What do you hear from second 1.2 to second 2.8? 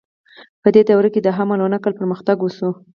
د حمل او نقل پرمختګ وشو.